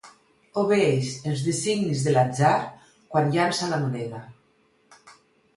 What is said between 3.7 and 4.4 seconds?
la moneda.